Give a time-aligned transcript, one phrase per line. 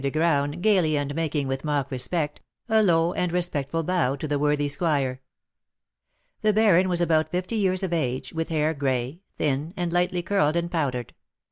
[0.03, 4.39] de Graün, gaily, and making, with mock respect, a low and respectful bow to the
[4.39, 5.21] worthy squire.
[6.41, 10.55] The baron was about fifty years of age, with hair gray, thin, and lightly curled
[10.55, 11.13] and powdered.